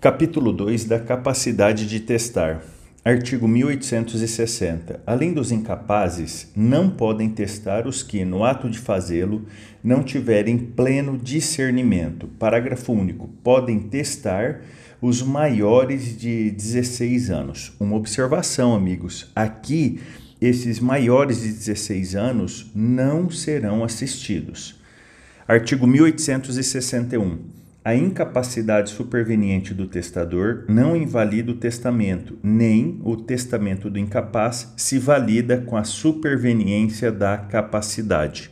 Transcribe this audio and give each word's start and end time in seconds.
Capítulo 0.00 0.50
2 0.50 0.86
da 0.86 0.98
capacidade 0.98 1.86
de 1.86 2.00
testar. 2.00 2.62
Artigo 3.04 3.46
1860. 3.46 5.02
Além 5.06 5.34
dos 5.34 5.52
incapazes, 5.52 6.50
não 6.56 6.88
podem 6.88 7.28
testar 7.28 7.86
os 7.86 8.02
que, 8.02 8.24
no 8.24 8.42
ato 8.42 8.70
de 8.70 8.78
fazê-lo, 8.78 9.44
não 9.84 10.02
tiverem 10.02 10.56
pleno 10.56 11.18
discernimento. 11.18 12.28
Parágrafo 12.38 12.94
único. 12.94 13.28
Podem 13.44 13.78
testar 13.78 14.62
os 15.02 15.22
maiores 15.22 16.16
de 16.16 16.50
16 16.50 17.30
anos. 17.30 17.72
Uma 17.78 17.96
observação, 17.96 18.74
amigos. 18.74 19.30
Aqui, 19.36 20.00
esses 20.40 20.80
maiores 20.80 21.42
de 21.42 21.52
16 21.52 22.16
anos 22.16 22.70
não 22.74 23.28
serão 23.28 23.84
assistidos. 23.84 24.80
Artigo 25.46 25.86
1861. 25.86 27.59
A 27.82 27.94
incapacidade 27.94 28.90
superveniente 28.90 29.72
do 29.72 29.86
testador 29.86 30.66
não 30.68 30.94
invalida 30.94 31.50
o 31.50 31.56
testamento, 31.56 32.38
nem 32.42 33.00
o 33.02 33.16
testamento 33.16 33.88
do 33.88 33.98
incapaz 33.98 34.74
se 34.76 34.98
valida 34.98 35.62
com 35.62 35.78
a 35.78 35.84
superveniência 35.84 37.10
da 37.10 37.38
capacidade. 37.38 38.50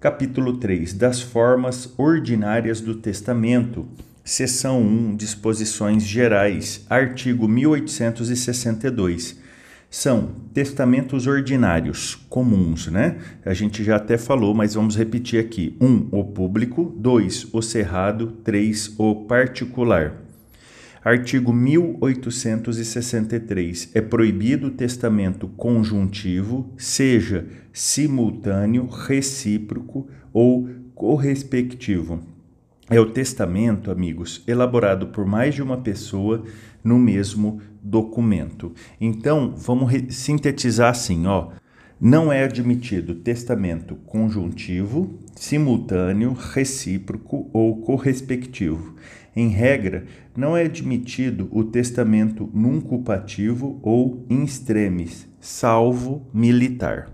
Capítulo 0.00 0.56
3 0.56 0.92
das 0.92 1.20
formas 1.20 1.94
ordinárias 1.96 2.80
do 2.80 2.96
testamento. 2.96 3.86
Seção 4.24 4.82
1 4.82 5.14
Disposições 5.14 6.02
gerais. 6.02 6.84
Artigo 6.90 7.46
1862 7.46 9.38
são 9.90 10.28
testamentos 10.52 11.26
ordinários, 11.26 12.14
comuns, 12.28 12.88
né? 12.88 13.16
A 13.44 13.54
gente 13.54 13.82
já 13.82 13.96
até 13.96 14.18
falou, 14.18 14.54
mas 14.54 14.74
vamos 14.74 14.94
repetir 14.96 15.40
aqui. 15.40 15.74
Um, 15.80 16.06
o 16.12 16.24
público. 16.24 16.94
Dois, 16.96 17.48
o 17.52 17.62
cerrado. 17.62 18.32
Três, 18.44 18.94
o 18.98 19.24
particular. 19.24 20.12
Artigo 21.02 21.54
1863. 21.54 23.92
É 23.94 24.02
proibido 24.02 24.66
o 24.66 24.72
testamento 24.72 25.48
conjuntivo, 25.48 26.70
seja 26.76 27.46
simultâneo, 27.72 28.86
recíproco 28.86 30.06
ou 30.32 30.68
correspectivo. 30.94 32.37
É 32.90 32.98
o 32.98 33.10
testamento, 33.10 33.90
amigos, 33.90 34.42
elaborado 34.46 35.08
por 35.08 35.26
mais 35.26 35.54
de 35.54 35.62
uma 35.62 35.76
pessoa 35.76 36.42
no 36.82 36.98
mesmo 36.98 37.60
documento. 37.82 38.72
Então, 38.98 39.52
vamos 39.54 39.92
sintetizar 40.14 40.90
assim, 40.90 41.26
ó. 41.26 41.50
Não 42.00 42.32
é 42.32 42.44
admitido 42.44 43.14
testamento 43.14 43.96
conjuntivo, 44.06 45.18
simultâneo, 45.34 46.32
recíproco 46.32 47.50
ou 47.52 47.82
correspectivo. 47.82 48.94
Em 49.36 49.48
regra, 49.48 50.06
não 50.34 50.56
é 50.56 50.64
admitido 50.64 51.46
o 51.50 51.64
testamento 51.64 52.48
nunculpativo 52.54 53.78
ou 53.82 54.24
in 54.30 54.44
extremis, 54.44 55.28
salvo 55.40 56.26
militar. 56.32 57.10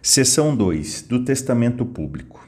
Seção 0.00 0.54
2 0.54 1.02
do 1.02 1.24
Testamento 1.24 1.84
Público. 1.84 2.47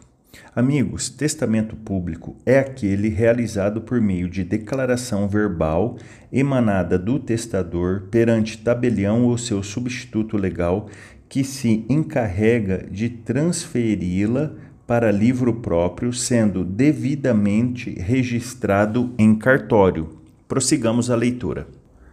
Amigos, 0.61 1.09
testamento 1.09 1.75
público 1.75 2.37
é 2.45 2.59
aquele 2.59 3.09
realizado 3.09 3.81
por 3.81 3.99
meio 3.99 4.29
de 4.29 4.45
declaração 4.45 5.27
verbal 5.27 5.97
emanada 6.31 6.99
do 6.99 7.19
testador 7.19 8.09
perante 8.11 8.59
tabelião 8.59 9.25
ou 9.25 9.39
seu 9.39 9.63
substituto 9.63 10.37
legal 10.37 10.91
que 11.31 11.43
se 11.43 11.87
encarrega 11.89 12.87
de 12.91 13.09
transferi-la 13.09 14.53
para 14.87 15.11
livro 15.11 15.55
próprio, 15.63 16.13
sendo 16.13 16.63
devidamente 16.63 17.99
registrado 17.99 19.15
em 19.19 19.35
cartório. 19.35 20.11
Prossigamos 20.47 21.09
a 21.11 21.17
leitura. 21.17 21.69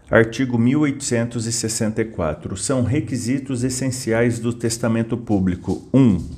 Artigo 0.09 0.57
1864. 0.57 2.55
São 2.55 2.81
requisitos 2.83 3.65
essenciais 3.65 4.39
do 4.39 4.53
testamento 4.53 5.17
público: 5.17 5.89
1. 5.93 5.99
Um, 5.99 6.36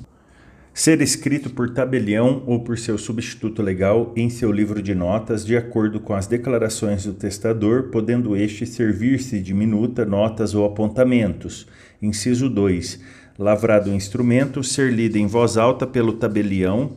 ser 0.80 1.02
escrito 1.02 1.50
por 1.50 1.72
tabelião 1.72 2.42
ou 2.48 2.64
por 2.64 2.78
seu 2.78 2.98
substituto 2.98 3.62
legal 3.62 4.14
em 4.16 4.30
seu 4.30 4.50
livro 4.50 4.82
de 4.82 4.96
notas, 4.96 5.46
de 5.46 5.58
acordo 5.58 6.00
com 6.00 6.14
as 6.14 6.26
declarações 6.26 7.04
do 7.04 7.12
testador, 7.12 7.90
podendo 7.92 8.34
este 8.34 8.66
servir-se 8.66 9.42
de 9.42 9.54
minuta, 9.54 10.06
notas 10.06 10.56
ou 10.56 10.64
apontamentos. 10.64 11.68
Inciso 12.02 12.50
2. 12.50 12.98
Lavrado 13.38 13.90
o 13.90 13.94
instrumento, 13.94 14.64
ser 14.64 14.94
lido 14.94 15.18
em 15.18 15.28
voz 15.28 15.58
alta 15.58 15.86
pelo 15.86 16.14
tabelião 16.14 16.92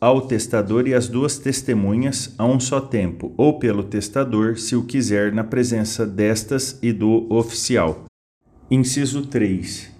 ao 0.00 0.22
testador 0.22 0.88
e 0.88 0.94
às 0.94 1.06
duas 1.06 1.36
testemunhas 1.36 2.34
a 2.38 2.46
um 2.46 2.58
só 2.58 2.80
tempo, 2.80 3.34
ou 3.36 3.58
pelo 3.58 3.82
testador, 3.82 4.58
se 4.58 4.74
o 4.74 4.82
quiser, 4.82 5.30
na 5.30 5.44
presença 5.44 6.06
destas 6.06 6.78
e 6.80 6.90
do 6.90 7.30
oficial. 7.30 8.06
Inciso 8.70 9.26
3 9.26 9.99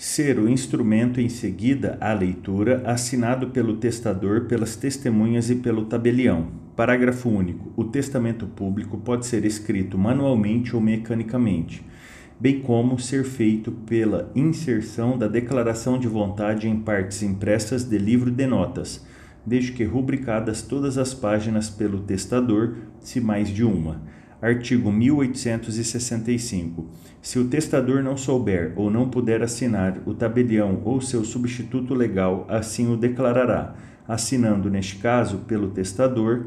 ser 0.00 0.38
o 0.38 0.48
instrumento 0.48 1.20
em 1.20 1.28
seguida 1.28 1.98
à 2.00 2.14
leitura, 2.14 2.82
assinado 2.86 3.48
pelo 3.48 3.76
testador, 3.76 4.46
pelas 4.46 4.74
testemunhas 4.74 5.50
e 5.50 5.56
pelo 5.56 5.84
tabelião. 5.84 6.48
Parágrafo 6.74 7.28
único. 7.28 7.70
O 7.76 7.84
testamento 7.84 8.46
público 8.46 8.96
pode 8.96 9.26
ser 9.26 9.44
escrito 9.44 9.98
manualmente 9.98 10.74
ou 10.74 10.80
mecanicamente, 10.80 11.84
bem 12.40 12.62
como 12.62 12.98
ser 12.98 13.24
feito 13.24 13.70
pela 13.70 14.32
inserção 14.34 15.18
da 15.18 15.28
declaração 15.28 15.98
de 15.98 16.08
vontade 16.08 16.66
em 16.66 16.80
partes 16.80 17.22
impressas 17.22 17.84
de 17.84 17.98
livro 17.98 18.30
de 18.30 18.46
notas, 18.46 19.04
desde 19.44 19.72
que 19.72 19.84
rubricadas 19.84 20.62
todas 20.62 20.96
as 20.96 21.12
páginas 21.12 21.68
pelo 21.68 22.00
testador, 22.00 22.74
se 23.00 23.20
mais 23.20 23.50
de 23.50 23.62
uma. 23.62 24.00
Artigo 24.42 24.90
1865. 24.90 26.86
Se 27.20 27.38
o 27.38 27.46
testador 27.48 28.02
não 28.02 28.16
souber 28.16 28.72
ou 28.74 28.90
não 28.90 29.10
puder 29.10 29.42
assinar, 29.42 30.00
o 30.06 30.14
tabelião 30.14 30.80
ou 30.84 30.98
seu 31.00 31.24
substituto 31.24 31.92
legal 31.92 32.46
assim 32.48 32.90
o 32.90 32.96
declarará, 32.96 33.74
assinando, 34.08 34.70
neste 34.70 34.96
caso, 34.96 35.40
pelo 35.46 35.68
testador 35.70 36.46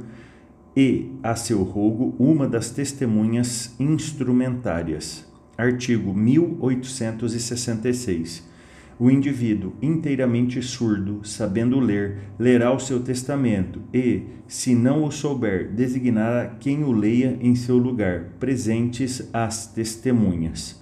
e, 0.75 1.11
a 1.21 1.35
seu 1.35 1.61
rogo, 1.61 2.15
uma 2.17 2.47
das 2.47 2.71
testemunhas 2.71 3.75
instrumentárias. 3.79 5.31
Artigo 5.55 6.15
1866 6.15 8.51
o 8.99 9.09
indivíduo 9.09 9.73
inteiramente 9.81 10.61
surdo, 10.61 11.21
sabendo 11.23 11.79
ler, 11.79 12.17
lerá 12.37 12.71
o 12.73 12.79
seu 12.79 12.99
testamento 12.99 13.81
e, 13.93 14.23
se 14.47 14.75
não 14.75 15.03
o 15.03 15.11
souber, 15.11 15.71
designará 15.71 16.55
quem 16.59 16.83
o 16.83 16.91
leia 16.91 17.37
em 17.41 17.55
seu 17.55 17.77
lugar, 17.77 18.25
presentes 18.39 19.27
as 19.33 19.65
testemunhas. 19.67 20.79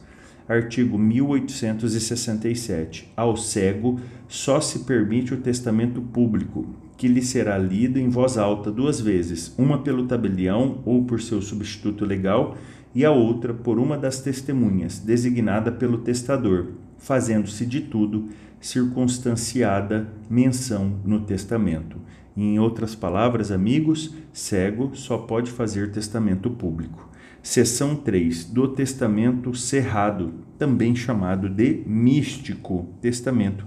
Artigo 0.47 0.97
1867. 0.97 3.11
Ao 3.15 3.37
cego 3.37 3.99
só 4.27 4.59
se 4.59 4.79
permite 4.79 5.33
o 5.33 5.37
testamento 5.37 6.01
público, 6.01 6.75
que 6.97 7.07
lhe 7.07 7.21
será 7.21 7.57
lido 7.57 7.97
em 7.97 8.09
voz 8.09 8.37
alta 8.37 8.69
duas 8.69 8.99
vezes, 8.99 9.55
uma 9.57 9.77
pelo 9.77 10.07
tabelião 10.07 10.81
ou 10.85 11.05
por 11.05 11.21
seu 11.21 11.41
substituto 11.41 12.03
legal, 12.05 12.57
e 12.93 13.05
a 13.05 13.11
outra 13.11 13.53
por 13.53 13.79
uma 13.79 13.97
das 13.97 14.19
testemunhas, 14.21 14.99
designada 14.99 15.71
pelo 15.71 15.99
testador 15.99 16.73
fazendo-se 17.01 17.65
de 17.65 17.81
tudo 17.81 18.29
circunstanciada 18.59 20.07
menção 20.29 20.99
no 21.03 21.21
testamento. 21.21 21.97
Em 22.37 22.59
outras 22.59 22.95
palavras, 22.95 23.51
amigos, 23.51 24.15
cego 24.31 24.91
só 24.95 25.17
pode 25.17 25.51
fazer 25.51 25.91
testamento 25.91 26.49
público. 26.49 27.09
Seção 27.43 27.95
3 27.95 28.45
do 28.45 28.67
Testamento 28.67 29.53
Cerrado, 29.55 30.31
também 30.59 30.95
chamado 30.95 31.49
de 31.49 31.83
místico, 31.87 32.87
testamento 33.01 33.65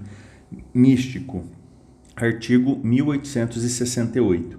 místico. 0.73 1.45
Artigo 2.15 2.79
1868. 2.83 4.59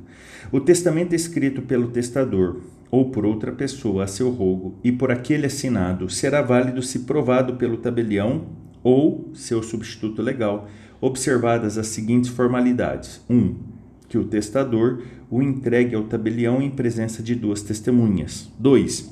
O 0.52 0.60
testamento 0.60 1.16
escrito 1.16 1.62
pelo 1.62 1.88
testador 1.88 2.62
ou 2.92 3.10
por 3.10 3.26
outra 3.26 3.54
pessoa 3.54 4.04
a 4.04 4.08
seu 4.08 4.30
rogo 4.30 4.76
e 4.84 4.92
por 4.92 5.10
aquele 5.10 5.46
assinado 5.46 6.10
será 6.10 6.42
válido 6.42 6.82
se 6.84 7.00
provado 7.00 7.56
pelo 7.56 7.78
tabelião 7.78 8.65
ou 8.86 9.32
seu 9.34 9.64
substituto 9.64 10.22
legal, 10.22 10.70
observadas 11.02 11.76
as 11.76 11.88
seguintes 11.88 12.30
formalidades: 12.30 13.20
1. 13.28 13.36
Um, 13.36 13.56
que 14.08 14.20
o 14.20 14.26
testador 14.26 15.02
o 15.30 15.42
entregue 15.42 15.96
ao 15.96 16.04
tabelião 16.04 16.62
em 16.62 16.70
presença 16.70 17.24
de 17.24 17.34
duas 17.34 17.64
testemunhas. 17.64 18.48
2. 18.60 19.12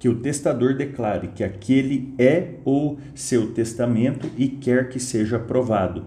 Que 0.00 0.08
o 0.08 0.16
testador 0.16 0.74
declare 0.74 1.28
que 1.28 1.44
aquele 1.44 2.12
é 2.18 2.54
o 2.64 2.96
seu 3.14 3.52
testamento 3.52 4.28
e 4.36 4.48
quer 4.48 4.88
que 4.88 4.98
seja 4.98 5.36
aprovado. 5.36 6.04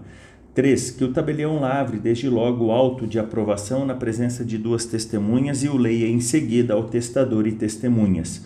3. 0.54 0.90
Que 0.90 1.04
o 1.04 1.12
tabelião 1.12 1.58
lavre 1.58 1.98
desde 1.98 2.28
logo 2.28 2.66
o 2.66 2.70
auto 2.70 3.06
de 3.06 3.18
aprovação 3.18 3.86
na 3.86 3.94
presença 3.94 4.44
de 4.44 4.58
duas 4.58 4.84
testemunhas 4.84 5.64
e 5.64 5.68
o 5.68 5.76
leia 5.78 6.06
em 6.06 6.20
seguida 6.20 6.74
ao 6.74 6.84
testador 6.84 7.46
e 7.46 7.52
testemunhas. 7.52 8.44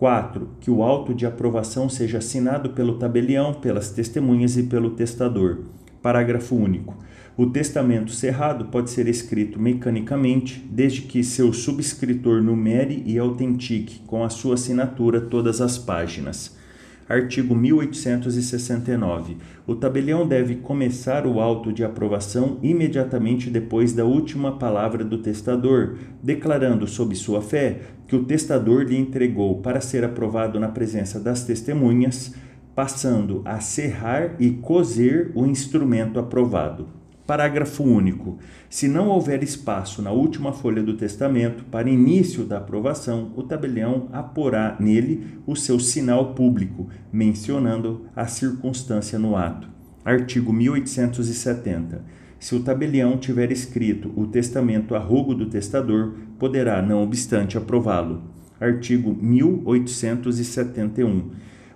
4. 0.00 0.48
Que 0.60 0.70
o 0.70 0.82
auto 0.82 1.12
de 1.12 1.26
aprovação 1.26 1.86
seja 1.86 2.18
assinado 2.18 2.70
pelo 2.70 2.94
tabelião, 2.94 3.52
pelas 3.52 3.90
testemunhas 3.90 4.56
e 4.56 4.62
pelo 4.62 4.92
testador. 4.92 5.58
Parágrafo 6.00 6.56
único. 6.56 6.96
O 7.36 7.44
testamento 7.50 8.10
cerrado 8.10 8.64
pode 8.66 8.88
ser 8.88 9.06
escrito 9.06 9.60
mecanicamente, 9.60 10.66
desde 10.70 11.02
que 11.02 11.22
seu 11.22 11.52
subscritor 11.52 12.42
numere 12.42 13.02
e 13.04 13.18
autentique 13.18 14.00
com 14.06 14.24
a 14.24 14.30
sua 14.30 14.54
assinatura 14.54 15.20
todas 15.20 15.60
as 15.60 15.76
páginas. 15.76 16.58
Artigo 17.06 17.56
1869. 17.56 19.36
O 19.66 19.74
tabelião 19.74 20.26
deve 20.26 20.54
começar 20.54 21.26
o 21.26 21.40
auto 21.40 21.72
de 21.72 21.82
aprovação 21.82 22.58
imediatamente 22.62 23.50
depois 23.50 23.92
da 23.92 24.04
última 24.04 24.56
palavra 24.58 25.04
do 25.04 25.18
testador, 25.18 25.96
declarando 26.22 26.86
sob 26.86 27.14
sua 27.16 27.42
fé 27.42 27.80
que 28.10 28.16
o 28.16 28.24
testador 28.24 28.82
lhe 28.82 28.96
entregou 28.98 29.60
para 29.60 29.80
ser 29.80 30.02
aprovado 30.02 30.58
na 30.58 30.66
presença 30.66 31.20
das 31.20 31.44
testemunhas, 31.44 32.34
passando 32.74 33.40
a 33.44 33.60
serrar 33.60 34.34
e 34.40 34.50
coser 34.50 35.30
o 35.32 35.46
instrumento 35.46 36.18
aprovado. 36.18 36.88
Parágrafo 37.24 37.84
único. 37.84 38.36
Se 38.68 38.88
não 38.88 39.10
houver 39.10 39.44
espaço 39.44 40.02
na 40.02 40.10
última 40.10 40.52
folha 40.52 40.82
do 40.82 40.96
testamento 40.96 41.62
para 41.70 41.88
início 41.88 42.42
da 42.42 42.58
aprovação, 42.58 43.32
o 43.36 43.44
tabelião 43.44 44.08
aporá 44.12 44.76
nele 44.80 45.38
o 45.46 45.54
seu 45.54 45.78
sinal 45.78 46.34
público, 46.34 46.88
mencionando 47.12 48.06
a 48.16 48.26
circunstância 48.26 49.20
no 49.20 49.36
ato. 49.36 49.68
Artigo 50.04 50.52
1870. 50.52 52.02
Se 52.40 52.56
o 52.56 52.60
tabelião 52.60 53.16
tiver 53.16 53.52
escrito 53.52 54.12
o 54.16 54.26
testamento 54.26 54.96
a 54.96 54.98
rogo 54.98 55.34
do 55.34 55.46
testador, 55.46 56.14
poderá, 56.38 56.82
não 56.82 57.04
obstante, 57.04 57.56
aprová-lo. 57.56 58.22
Artigo 58.58 59.14
1871 59.14 61.30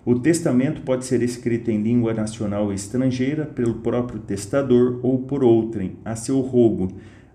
o 0.06 0.18
testamento 0.18 0.82
pode 0.82 1.06
ser 1.06 1.22
escrito 1.22 1.70
em 1.70 1.80
língua 1.80 2.12
nacional 2.12 2.66
ou 2.66 2.74
estrangeira 2.74 3.46
pelo 3.46 3.76
próprio 3.76 4.20
testador 4.20 5.00
ou 5.02 5.20
por 5.20 5.42
outrem, 5.42 5.96
a 6.04 6.14
seu 6.14 6.40
rogo. 6.40 6.88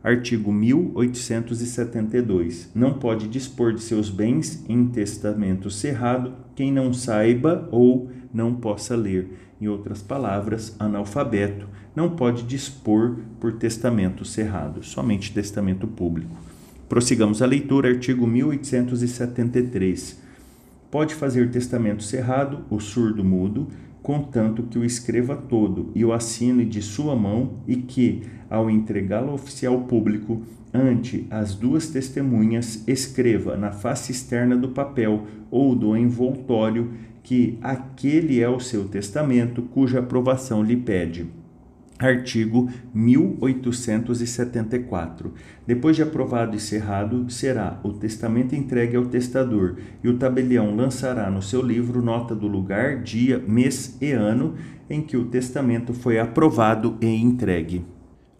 Artigo 0.04 0.52
1872. 0.52 2.70
Não 2.76 2.94
pode 2.94 3.28
dispor 3.28 3.74
de 3.74 3.82
seus 3.82 4.12
bens 4.12 4.64
em 4.70 4.86
testamento 4.86 5.72
cerrado 5.72 6.36
quem 6.56 6.72
não 6.72 6.94
saiba 6.94 7.68
ou 7.72 8.12
não 8.32 8.54
possa 8.54 8.96
ler. 8.96 9.32
Em 9.60 9.68
outras 9.68 10.04
palavras, 10.04 10.76
analfabeto 10.80 11.68
não 11.96 12.12
pode 12.12 12.44
dispor 12.44 13.18
por 13.40 13.54
testamento 13.54 14.26
cerrado, 14.26 14.84
somente 14.84 15.34
testamento 15.34 15.88
público. 15.88 16.36
Prossigamos 16.88 17.42
a 17.42 17.46
leitura, 17.46 17.90
artigo 17.90 18.26
1873 18.26 20.30
Pode 20.92 21.14
fazer 21.14 21.52
testamento 21.52 22.04
cerrado 22.04 22.62
o 22.68 22.80
surdo 22.80 23.24
mudo, 23.24 23.68
contanto 24.02 24.64
que 24.64 24.80
o 24.80 24.84
escreva 24.84 25.36
todo 25.36 25.92
e 25.94 26.04
o 26.04 26.12
assine 26.12 26.66
de 26.66 26.82
sua 26.82 27.16
mão 27.16 27.60
e 27.68 27.76
que, 27.76 28.24
ao 28.50 28.72
entregá-lo 28.72 29.30
ao 29.30 29.36
oficial 29.36 29.82
público, 29.82 30.42
ante 30.74 31.28
as 31.30 31.54
duas 31.54 31.90
testemunhas, 31.90 32.84
escreva 32.88 33.56
na 33.56 33.72
face 33.72 34.12
externa 34.12 34.58
do 34.58 34.70
papel 34.70 35.28
ou 35.52 35.76
do 35.76 35.96
envoltório 35.96 36.92
que 37.22 37.60
aquele 37.62 38.42
é 38.42 38.50
o 38.50 38.60
seu 38.60 38.86
testamento 38.86 39.62
cuja 39.62 40.00
aprovação 40.00 40.64
lhe 40.64 40.76
pede 40.76 41.28
artigo 42.00 42.70
1874. 42.94 45.34
Depois 45.68 45.98
de 45.98 46.02
aprovado 46.02 46.56
e 46.56 46.60
cerrado, 46.60 47.30
será 47.30 47.78
o 47.84 47.92
testamento 47.92 48.56
entregue 48.56 48.96
ao 48.96 49.06
testador, 49.06 49.76
e 50.04 50.08
o 50.08 50.18
tabelião 50.18 50.76
lançará 50.76 51.30
no 51.30 51.42
seu 51.42 51.62
livro 51.62 52.02
nota 52.02 52.34
do 52.34 52.48
lugar, 52.48 53.04
dia, 53.04 53.44
mês 53.46 53.98
e 54.00 54.14
ano 54.14 54.56
em 54.90 55.02
que 55.02 55.18
o 55.18 55.26
testamento 55.26 55.94
foi 55.94 56.18
aprovado 56.18 56.98
e 57.02 57.08
entregue. 57.08 57.86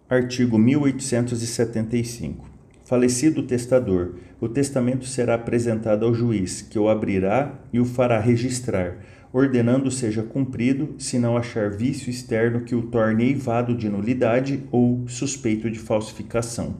Artigo 0.08 0.56
1875. 0.58 2.48
Falecido 2.84 3.42
o 3.42 3.46
testador, 3.46 4.14
o 4.40 4.48
testamento 4.48 5.04
será 5.04 5.34
apresentado 5.34 6.04
ao 6.04 6.12
juiz, 6.12 6.60
que 6.62 6.76
o 6.76 6.88
abrirá 6.88 7.60
e 7.72 7.78
o 7.78 7.84
fará 7.84 8.18
registrar 8.18 8.96
ordenando 9.32 9.90
seja 9.90 10.22
cumprido, 10.22 10.94
se 10.98 11.18
não 11.18 11.36
achar 11.36 11.70
vício 11.70 12.10
externo 12.10 12.62
que 12.62 12.74
o 12.74 12.82
torne 12.82 13.24
eivado 13.24 13.74
de 13.76 13.88
nulidade 13.88 14.62
ou 14.70 15.06
suspeito 15.06 15.70
de 15.70 15.78
falsificação. 15.78 16.76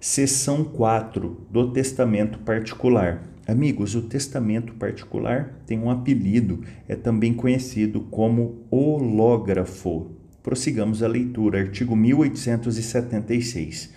Seção 0.00 0.64
4 0.64 1.46
do 1.50 1.72
Testamento 1.72 2.38
Particular. 2.38 3.22
Amigos, 3.46 3.94
o 3.94 4.02
testamento 4.02 4.74
particular 4.74 5.62
tem 5.66 5.78
um 5.78 5.90
apelido, 5.90 6.62
é 6.86 6.94
também 6.94 7.32
conhecido 7.32 8.02
como 8.02 8.66
hológrafo. 8.70 10.10
Prossigamos 10.42 11.02
a 11.02 11.08
leitura, 11.08 11.60
artigo 11.60 11.96
1876. 11.96 13.92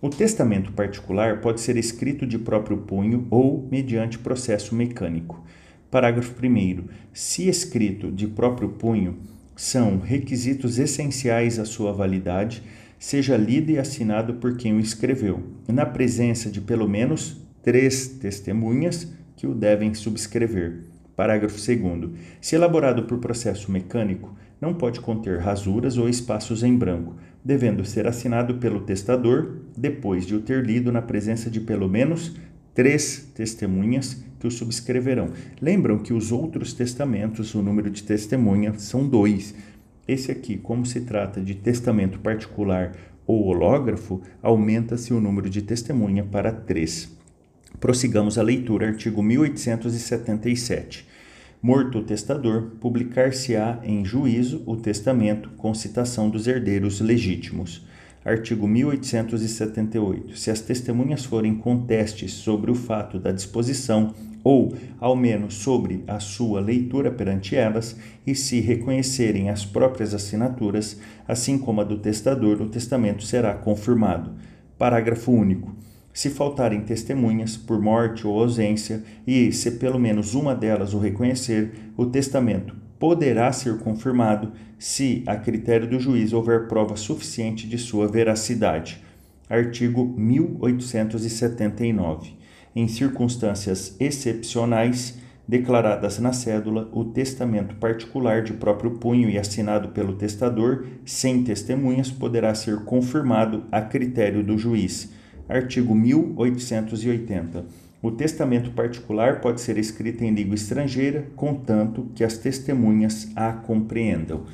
O 0.00 0.08
testamento 0.08 0.72
particular 0.72 1.40
pode 1.40 1.60
ser 1.60 1.76
escrito 1.76 2.26
de 2.26 2.38
próprio 2.38 2.78
punho 2.78 3.26
ou 3.30 3.68
mediante 3.70 4.18
processo 4.18 4.74
mecânico. 4.74 5.44
Parágrafo 5.92 6.34
1. 6.42 6.84
Se 7.12 7.50
escrito 7.50 8.10
de 8.10 8.26
próprio 8.26 8.70
punho, 8.70 9.18
são 9.54 9.98
requisitos 9.98 10.78
essenciais 10.78 11.58
à 11.58 11.66
sua 11.66 11.92
validade, 11.92 12.62
seja 12.98 13.36
lido 13.36 13.70
e 13.70 13.78
assinado 13.78 14.36
por 14.36 14.56
quem 14.56 14.72
o 14.74 14.80
escreveu, 14.80 15.42
na 15.68 15.84
presença 15.84 16.50
de 16.50 16.62
pelo 16.62 16.88
menos 16.88 17.46
três 17.62 18.08
testemunhas 18.08 19.12
que 19.36 19.46
o 19.46 19.54
devem 19.54 19.92
subscrever. 19.92 20.84
Parágrafo 21.14 21.58
2. 21.58 22.10
Se 22.40 22.56
elaborado 22.56 23.02
por 23.02 23.18
processo 23.18 23.70
mecânico, 23.70 24.34
não 24.58 24.72
pode 24.72 24.98
conter 24.98 25.40
rasuras 25.40 25.98
ou 25.98 26.08
espaços 26.08 26.62
em 26.62 26.74
branco, 26.74 27.16
devendo 27.44 27.84
ser 27.84 28.06
assinado 28.06 28.54
pelo 28.54 28.80
testador 28.80 29.58
depois 29.76 30.24
de 30.24 30.34
o 30.34 30.40
ter 30.40 30.64
lido 30.64 30.90
na 30.90 31.02
presença 31.02 31.50
de 31.50 31.60
pelo 31.60 31.86
menos 31.86 32.34
três 32.74 33.30
testemunhas 33.34 34.24
que 34.42 34.48
o 34.48 34.50
subscreverão. 34.50 35.30
Lembram 35.60 36.00
que 36.00 36.12
os 36.12 36.32
outros 36.32 36.74
testamentos, 36.74 37.54
o 37.54 37.62
número 37.62 37.88
de 37.88 38.02
testemunhas 38.02 38.82
são 38.82 39.06
dois. 39.06 39.54
Esse 40.06 40.32
aqui, 40.32 40.58
como 40.58 40.84
se 40.84 41.02
trata 41.02 41.40
de 41.40 41.54
testamento 41.54 42.18
particular 42.18 42.90
ou 43.24 43.44
hológrafo, 43.44 44.20
aumenta-se 44.42 45.14
o 45.14 45.20
número 45.20 45.48
de 45.48 45.62
testemunha 45.62 46.24
para 46.24 46.50
três. 46.50 47.16
Prossigamos 47.78 48.36
a 48.36 48.42
leitura, 48.42 48.88
artigo 48.88 49.22
1877. 49.22 51.06
Morto 51.62 51.98
o 51.98 52.02
testador, 52.02 52.72
publicar-se-á 52.80 53.78
em 53.84 54.04
juízo 54.04 54.64
o 54.66 54.74
testamento 54.74 55.50
com 55.50 55.72
citação 55.72 56.28
dos 56.28 56.48
herdeiros 56.48 57.00
legítimos. 57.00 57.86
Artigo 58.24 58.66
1878. 58.66 60.36
Se 60.36 60.50
as 60.50 60.60
testemunhas 60.60 61.24
forem 61.24 61.54
contestes 61.54 62.32
sobre 62.32 62.72
o 62.72 62.74
fato 62.74 63.20
da 63.20 63.30
disposição 63.30 64.12
ou, 64.44 64.74
ao 64.98 65.14
menos, 65.14 65.54
sobre 65.54 66.02
a 66.06 66.18
sua 66.18 66.60
leitura 66.60 67.10
perante 67.10 67.56
elas, 67.56 67.96
e 68.26 68.34
se 68.34 68.60
reconhecerem 68.60 69.50
as 69.50 69.64
próprias 69.64 70.12
assinaturas, 70.14 71.00
assim 71.26 71.58
como 71.58 71.80
a 71.80 71.84
do 71.84 71.98
testador, 71.98 72.60
o 72.60 72.68
testamento 72.68 73.22
será 73.22 73.54
confirmado. 73.54 74.32
Parágrafo 74.76 75.30
único. 75.32 75.74
Se 76.12 76.28
faltarem 76.28 76.82
testemunhas 76.82 77.56
por 77.56 77.80
morte 77.80 78.26
ou 78.26 78.38
ausência, 78.38 79.02
e 79.26 79.50
se 79.52 79.70
pelo 79.72 79.98
menos 79.98 80.34
uma 80.34 80.54
delas 80.54 80.92
o 80.92 80.98
reconhecer, 80.98 81.72
o 81.96 82.04
testamento 82.06 82.76
poderá 82.98 83.50
ser 83.52 83.78
confirmado 83.78 84.52
se, 84.78 85.22
a 85.26 85.36
critério 85.36 85.88
do 85.88 85.98
juiz, 85.98 86.32
houver 86.32 86.68
prova 86.68 86.96
suficiente 86.96 87.66
de 87.66 87.78
sua 87.78 88.06
veracidade. 88.06 89.02
Artigo 89.48 90.14
1879 90.16 92.41
em 92.74 92.88
circunstâncias 92.88 93.96
excepcionais 94.00 95.18
declaradas 95.46 96.18
na 96.18 96.32
cédula, 96.32 96.88
o 96.92 97.04
testamento 97.04 97.74
particular 97.76 98.42
de 98.42 98.52
próprio 98.52 98.92
punho 98.92 99.28
e 99.28 99.38
assinado 99.38 99.88
pelo 99.88 100.14
testador, 100.14 100.86
sem 101.04 101.42
testemunhas, 101.42 102.10
poderá 102.10 102.54
ser 102.54 102.84
confirmado 102.84 103.64
a 103.70 103.80
critério 103.80 104.42
do 104.42 104.56
juiz. 104.56 105.12
Artigo 105.48 105.94
1880. 105.94 107.64
O 108.00 108.10
testamento 108.10 108.70
particular 108.70 109.40
pode 109.40 109.60
ser 109.60 109.78
escrito 109.78 110.24
em 110.24 110.32
língua 110.32 110.54
estrangeira, 110.54 111.26
contanto 111.36 112.08
que 112.14 112.24
as 112.24 112.38
testemunhas 112.38 113.30
a 113.36 113.52
compreendam. 113.52 114.44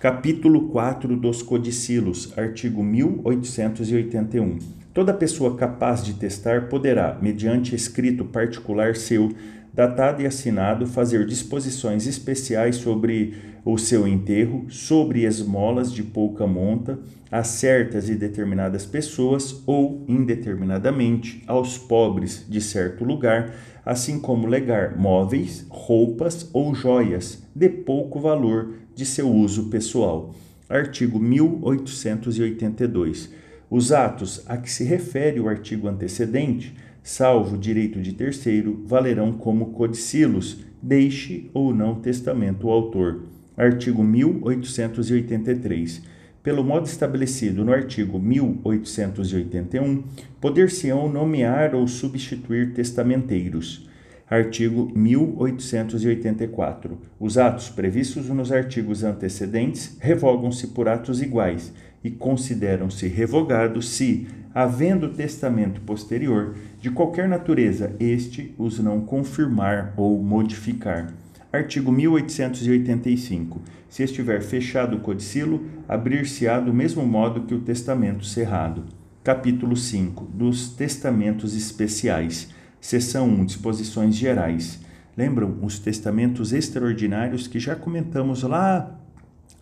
Capítulo 0.00 0.68
4 0.68 1.16
dos 1.16 1.42
Codicilos, 1.42 2.32
artigo 2.38 2.82
1881. 2.82 4.58
Toda 4.98 5.14
pessoa 5.14 5.54
capaz 5.54 6.04
de 6.04 6.14
testar 6.14 6.68
poderá, 6.68 7.16
mediante 7.22 7.72
escrito 7.72 8.24
particular 8.24 8.96
seu, 8.96 9.32
datado 9.72 10.22
e 10.22 10.26
assinado, 10.26 10.88
fazer 10.88 11.24
disposições 11.24 12.04
especiais 12.04 12.74
sobre 12.74 13.36
o 13.64 13.78
seu 13.78 14.08
enterro, 14.08 14.66
sobre 14.68 15.24
esmolas 15.24 15.92
de 15.92 16.02
pouca 16.02 16.48
monta, 16.48 16.98
a 17.30 17.44
certas 17.44 18.08
e 18.08 18.16
determinadas 18.16 18.84
pessoas 18.84 19.62
ou, 19.68 20.04
indeterminadamente, 20.08 21.44
aos 21.46 21.78
pobres 21.78 22.44
de 22.48 22.60
certo 22.60 23.04
lugar, 23.04 23.54
assim 23.86 24.18
como 24.18 24.48
legar 24.48 24.98
móveis, 24.98 25.64
roupas 25.70 26.50
ou 26.52 26.74
joias 26.74 27.40
de 27.54 27.68
pouco 27.68 28.18
valor 28.18 28.74
de 28.96 29.06
seu 29.06 29.30
uso 29.30 29.70
pessoal 29.70 30.34
Artigo 30.68 31.18
1882. 31.18 33.30
Os 33.70 33.92
atos 33.92 34.42
a 34.46 34.56
que 34.56 34.70
se 34.70 34.82
refere 34.82 35.38
o 35.38 35.48
artigo 35.48 35.88
antecedente, 35.88 36.74
salvo 37.02 37.58
direito 37.58 38.00
de 38.00 38.14
terceiro, 38.14 38.82
valerão 38.86 39.30
como 39.32 39.72
codicilos, 39.72 40.64
deixe 40.82 41.50
ou 41.52 41.74
não 41.74 41.96
testamento 41.96 42.66
o 42.66 42.70
autor. 42.70 43.24
Artigo 43.56 44.02
1883. 44.02 46.02
Pelo 46.42 46.64
modo 46.64 46.86
estabelecido 46.86 47.62
no 47.62 47.72
artigo 47.72 48.18
1881, 48.18 50.02
poder-se-ão 50.40 51.12
nomear 51.12 51.74
ou 51.74 51.86
substituir 51.86 52.72
testamenteiros. 52.72 53.86
Artigo 54.30 54.90
1884. 54.94 56.96
Os 57.18 57.36
atos 57.36 57.68
previstos 57.68 58.28
nos 58.28 58.52
artigos 58.52 59.02
antecedentes 59.02 59.96
revogam-se 60.00 60.68
por 60.68 60.88
atos 60.88 61.20
iguais 61.20 61.72
e 62.02 62.10
consideram-se 62.10 63.08
revogados 63.08 63.88
se, 63.88 64.26
havendo 64.54 65.08
testamento 65.08 65.80
posterior, 65.80 66.56
de 66.80 66.90
qualquer 66.90 67.28
natureza, 67.28 67.94
este 67.98 68.54
os 68.56 68.78
não 68.78 69.00
confirmar 69.00 69.92
ou 69.96 70.22
modificar. 70.22 71.12
Artigo 71.52 71.90
1885. 71.90 73.60
Se 73.88 74.02
estiver 74.02 74.42
fechado 74.42 74.96
o 74.96 75.00
codicilo, 75.00 75.64
abrir-se-á 75.88 76.60
do 76.60 76.74
mesmo 76.74 77.06
modo 77.06 77.44
que 77.44 77.54
o 77.54 77.60
testamento 77.60 78.24
cerrado. 78.24 78.84
Capítulo 79.24 79.76
5. 79.76 80.24
Dos 80.26 80.70
testamentos 80.70 81.56
especiais. 81.56 82.50
Seção 82.80 83.28
1 83.28 83.46
Disposições 83.46 84.14
gerais. 84.14 84.80
Lembram 85.16 85.58
os 85.62 85.78
testamentos 85.78 86.52
extraordinários 86.52 87.48
que 87.48 87.58
já 87.58 87.74
comentamos 87.74 88.42
lá 88.42 88.96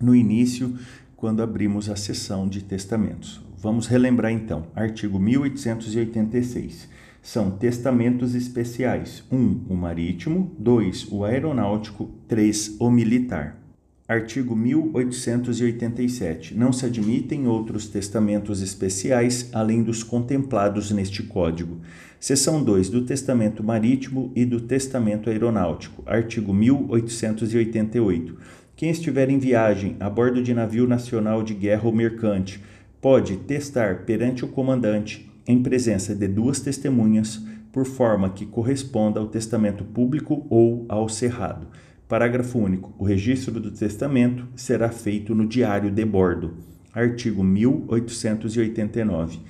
no 0.01 0.15
início, 0.15 0.77
quando 1.17 1.43
abrimos 1.43 1.89
a 1.89 1.97
sessão 1.97 2.47
de 2.47 2.63
testamentos. 2.63 3.41
Vamos 3.59 3.87
relembrar 3.87 4.31
então. 4.31 4.67
Artigo 4.75 5.19
1886. 5.19 6.89
São 7.23 7.51
testamentos 7.51 8.35
especiais: 8.35 9.25
1. 9.33 9.37
Um, 9.37 9.61
o 9.71 9.75
marítimo, 9.75 10.55
2. 10.59 11.09
o 11.11 11.25
aeronáutico, 11.25 12.11
3. 12.29 12.77
o 12.79 12.91
militar. 12.91 13.59
Artigo 14.07 14.55
1887. 14.55 16.55
Não 16.55 16.73
se 16.73 16.87
admitem 16.87 17.49
outros 17.49 17.89
testamentos 17.89 18.63
especiais 18.63 19.51
além 19.53 19.83
dos 19.83 20.05
contemplados 20.05 20.93
neste 20.93 21.25
Código. 21.25 21.81
Seção 22.21 22.63
2 22.63 22.89
do 22.89 23.05
Testamento 23.05 23.65
Marítimo 23.65 24.31
e 24.37 24.45
do 24.45 24.61
Testamento 24.61 25.29
Aeronáutico. 25.29 26.05
Artigo 26.07 26.55
1888. 26.55 28.37
Quem 28.77 28.91
estiver 28.91 29.29
em 29.31 29.39
viagem 29.39 29.97
a 29.99 30.09
bordo 30.09 30.43
de 30.43 30.55
navio 30.55 30.87
nacional 30.87 31.43
de 31.43 31.55
guerra 31.55 31.87
ou 31.87 31.93
mercante 31.93 32.63
pode 33.01 33.37
testar 33.39 34.05
perante 34.05 34.45
o 34.45 34.49
comandante, 34.49 35.29
em 35.47 35.63
presença 35.63 36.15
de 36.15 36.29
duas 36.29 36.61
testemunhas, 36.61 37.43
por 37.73 37.85
forma 37.85 38.31
que 38.31 38.47
corresponda 38.47 39.19
ao 39.19 39.27
testamento 39.27 39.85
público 39.85 40.47
ou 40.49 40.87
ao 40.89 41.09
cerrado 41.09 41.69
Parágrafo 42.09 42.59
único. 42.61 42.95
O 42.99 43.05
registro 43.05 43.59
do 43.59 43.73
testamento 43.73 44.47
será 44.55 44.89
feito 44.91 45.35
no 45.35 45.45
diário 45.45 45.91
de 45.91 46.05
bordo. 46.05 46.55
Artigo 46.95 47.43
1889. 47.43 49.41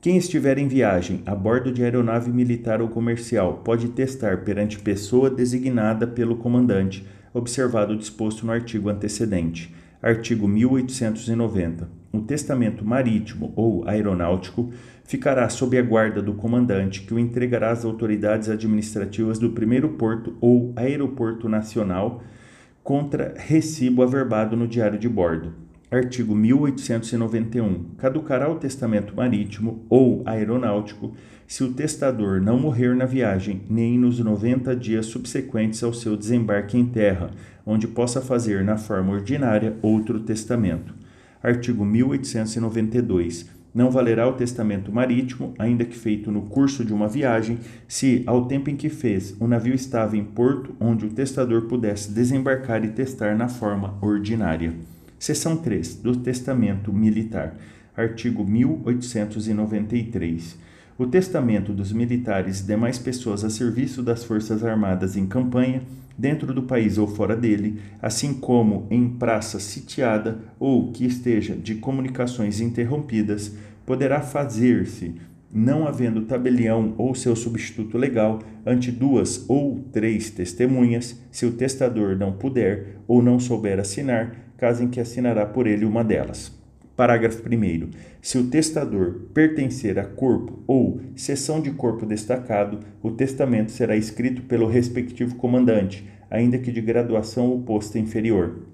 Quem 0.00 0.16
estiver 0.16 0.56
em 0.56 0.68
viagem 0.68 1.20
a 1.26 1.34
bordo 1.34 1.70
de 1.70 1.82
aeronave 1.82 2.30
militar 2.30 2.80
ou 2.80 2.88
comercial 2.88 3.58
pode 3.62 3.88
testar 3.88 4.38
perante 4.38 4.78
pessoa 4.78 5.28
designada 5.28 6.06
pelo 6.06 6.36
comandante, 6.36 7.04
observado 7.32 7.94
o 7.94 7.96
disposto 7.96 8.44
no 8.46 8.52
artigo 8.52 8.88
antecedente. 8.88 9.74
Artigo 10.02 10.46
1890. 10.46 11.88
O 12.12 12.20
testamento 12.20 12.84
marítimo 12.84 13.52
ou 13.56 13.86
aeronáutico 13.86 14.72
ficará 15.04 15.48
sob 15.48 15.76
a 15.76 15.82
guarda 15.82 16.22
do 16.22 16.34
comandante, 16.34 17.02
que 17.02 17.12
o 17.12 17.18
entregará 17.18 17.70
às 17.70 17.84
autoridades 17.84 18.48
administrativas 18.48 19.38
do 19.38 19.50
primeiro 19.50 19.90
porto 19.90 20.36
ou 20.40 20.72
aeroporto 20.76 21.48
nacional 21.48 22.22
contra 22.82 23.34
recibo 23.36 24.02
averbado 24.02 24.56
no 24.56 24.68
diário 24.68 24.98
de 24.98 25.08
bordo. 25.08 25.52
Artigo 25.90 26.34
1891. 26.34 27.94
Caducará 27.96 28.50
o 28.50 28.56
testamento 28.56 29.16
marítimo 29.16 29.84
ou 29.88 30.22
aeronáutico 30.26 31.14
se 31.48 31.64
o 31.64 31.72
testador 31.72 32.40
não 32.42 32.60
morrer 32.60 32.94
na 32.94 33.06
viagem, 33.06 33.62
nem 33.70 33.98
nos 33.98 34.20
90 34.20 34.76
dias 34.76 35.06
subsequentes 35.06 35.82
ao 35.82 35.94
seu 35.94 36.14
desembarque 36.14 36.76
em 36.76 36.84
terra, 36.84 37.30
onde 37.64 37.88
possa 37.88 38.20
fazer 38.20 38.62
na 38.62 38.76
forma 38.76 39.14
ordinária 39.14 39.74
outro 39.80 40.20
testamento. 40.20 40.92
Artigo 41.42 41.86
1892 41.86 43.48
não 43.74 43.90
valerá 43.90 44.28
o 44.28 44.34
testamento 44.34 44.92
marítimo, 44.92 45.54
ainda 45.58 45.86
que 45.86 45.96
feito 45.96 46.30
no 46.30 46.42
curso 46.42 46.84
de 46.84 46.92
uma 46.92 47.08
viagem, 47.08 47.58
se, 47.86 48.22
ao 48.26 48.44
tempo 48.46 48.68
em 48.68 48.76
que 48.76 48.90
fez, 48.90 49.34
o 49.40 49.46
navio 49.46 49.74
estava 49.74 50.18
em 50.18 50.24
porto 50.24 50.76
onde 50.78 51.06
o 51.06 51.10
testador 51.10 51.62
pudesse 51.62 52.10
desembarcar 52.10 52.84
e 52.84 52.88
testar 52.88 53.34
na 53.34 53.48
forma 53.48 53.96
ordinária. 54.02 54.74
Seção 55.18 55.56
3 55.56 55.94
do 55.96 56.14
Testamento 56.16 56.92
Militar. 56.92 57.56
Artigo 57.96 58.44
1893. 58.44 60.67
O 60.98 61.06
testamento 61.06 61.72
dos 61.72 61.92
militares 61.92 62.58
e 62.58 62.66
demais 62.66 62.98
pessoas 62.98 63.44
a 63.44 63.50
serviço 63.50 64.02
das 64.02 64.24
Forças 64.24 64.64
Armadas 64.64 65.16
em 65.16 65.26
campanha, 65.26 65.82
dentro 66.18 66.52
do 66.52 66.64
país 66.64 66.98
ou 66.98 67.06
fora 67.06 67.36
dele, 67.36 67.80
assim 68.02 68.34
como 68.34 68.84
em 68.90 69.08
praça 69.08 69.60
sitiada 69.60 70.40
ou 70.58 70.90
que 70.90 71.06
esteja 71.06 71.54
de 71.54 71.76
comunicações 71.76 72.60
interrompidas, 72.60 73.54
poderá 73.86 74.20
fazer-se, 74.20 75.14
não 75.54 75.86
havendo 75.86 76.22
tabelião 76.22 76.92
ou 76.98 77.14
seu 77.14 77.36
substituto 77.36 77.96
legal, 77.96 78.40
ante 78.66 78.90
duas 78.90 79.48
ou 79.48 79.78
três 79.92 80.30
testemunhas, 80.30 81.22
se 81.30 81.46
o 81.46 81.52
testador 81.52 82.16
não 82.16 82.32
puder 82.32 82.96
ou 83.06 83.22
não 83.22 83.38
souber 83.38 83.78
assinar, 83.78 84.34
caso 84.56 84.82
em 84.82 84.88
que 84.88 84.98
assinará 84.98 85.46
por 85.46 85.68
ele 85.68 85.84
uma 85.84 86.02
delas. 86.02 86.57
Parágrafo 86.98 87.40
1. 87.48 87.90
Se 88.20 88.38
o 88.38 88.48
testador 88.50 89.28
pertencer 89.32 90.00
a 90.00 90.04
corpo 90.04 90.64
ou 90.66 91.00
seção 91.14 91.62
de 91.62 91.70
corpo 91.70 92.04
destacado, 92.04 92.80
o 93.00 93.12
testamento 93.12 93.70
será 93.70 93.94
escrito 93.94 94.42
pelo 94.42 94.66
respectivo 94.66 95.36
comandante, 95.36 96.04
ainda 96.28 96.58
que 96.58 96.72
de 96.72 96.80
graduação 96.80 97.50
ou 97.50 97.62
posto 97.62 97.98
inferior. 97.98 98.64